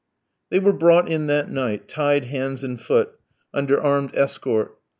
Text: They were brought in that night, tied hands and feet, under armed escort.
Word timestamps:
They 0.49 0.57
were 0.57 0.73
brought 0.73 1.07
in 1.07 1.27
that 1.27 1.51
night, 1.51 1.87
tied 1.87 2.25
hands 2.25 2.63
and 2.63 2.81
feet, 2.81 3.09
under 3.53 3.79
armed 3.79 4.15
escort. 4.15 4.79